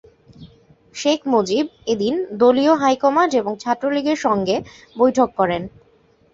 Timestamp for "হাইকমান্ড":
2.75-3.31